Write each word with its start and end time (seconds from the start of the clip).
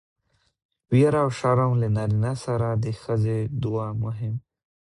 ويره 0.89 1.19
او 1.23 1.29
شرم 1.39 1.71
له 1.81 1.87
نارينه 1.97 2.33
سره 2.45 2.67
د 2.83 2.85
ښځې 3.01 3.39
دوه 3.63 3.85
مهم 4.03 4.35